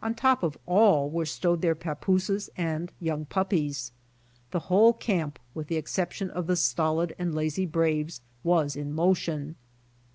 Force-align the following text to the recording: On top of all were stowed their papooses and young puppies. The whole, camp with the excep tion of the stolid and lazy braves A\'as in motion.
On 0.00 0.14
top 0.14 0.42
of 0.42 0.56
all 0.64 1.10
were 1.10 1.26
stowed 1.26 1.60
their 1.60 1.74
papooses 1.74 2.48
and 2.56 2.90
young 2.98 3.26
puppies. 3.26 3.92
The 4.50 4.58
whole, 4.72 4.94
camp 4.94 5.38
with 5.52 5.66
the 5.66 5.76
excep 5.76 6.12
tion 6.12 6.30
of 6.30 6.46
the 6.46 6.56
stolid 6.56 7.14
and 7.18 7.34
lazy 7.34 7.66
braves 7.66 8.22
A\'as 8.42 8.74
in 8.74 8.94
motion. 8.94 9.54